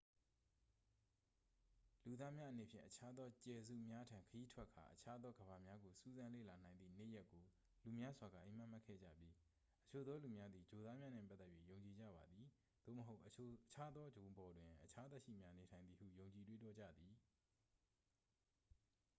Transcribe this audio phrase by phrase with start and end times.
[2.05, 7.45] လူသားများအနေဖြင့် အခြားသောကြယ်စုများထံ ခရီးထွက်ကာ အခြားသောကမ္ဘာများကို စူးစမ်း လေ့လာနိုင်သည့် နေ့ရက်ကို
[7.83, 9.33] လူများစွာက အိပ်မက်မက်ခဲ့ကြပြီး
[9.85, 12.43] အချို့သောလူများသည် ဂြိုလ်သားများနှင့်ပတ်သက်၍ ယုံကြည်ကြပါသည်
[12.85, 13.31] သို့မဟုတ် အ
[13.73, 17.13] ခြားသော ဂြိုလ်ပေါ်တွင် အခြား သက်ရှိများ နေထိုင်သည်ဟု ယုံကြည် တွေးတောကြသည်